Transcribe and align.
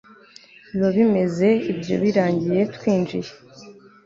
biba 0.69 0.89
bimeze 0.97 1.47
ibyo 1.71 1.95
birangiye 2.03 2.61
twinjiye 2.75 3.31